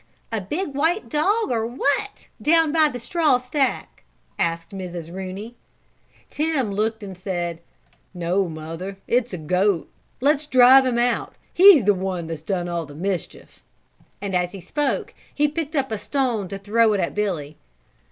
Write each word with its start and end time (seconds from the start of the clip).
A 0.31 0.41
big 0.41 0.69
white 0.73 1.09
dog 1.09 1.51
or 1.51 1.67
what, 1.67 2.27
down 2.41 2.71
by 2.71 2.89
the 2.89 2.99
straw 2.99 3.37
stack?" 3.37 4.03
asked 4.39 4.71
Mrs. 4.71 5.13
Rooney. 5.13 5.53
Tim 6.31 6.71
looked 6.71 7.03
and 7.03 7.15
said: 7.15 7.59
"No, 8.11 8.49
mother, 8.49 8.97
it 9.07 9.25
is 9.25 9.33
a 9.35 9.37
goat. 9.37 9.91
Let's 10.19 10.47
drive 10.47 10.87
him 10.87 10.97
out; 10.97 11.35
he 11.53 11.77
is 11.77 11.83
the 11.85 11.93
one 11.93 12.25
that 12.25 12.33
has 12.33 12.41
done 12.41 12.67
all 12.67 12.87
the 12.87 12.95
mischief," 12.95 13.61
and 14.19 14.35
as 14.35 14.53
he 14.53 14.59
spoke 14.59 15.13
he 15.35 15.47
picked 15.47 15.75
up 15.75 15.91
a 15.91 15.99
stone 15.99 16.47
to 16.47 16.57
throw 16.57 16.95
at 16.95 17.13
Billy. 17.13 17.57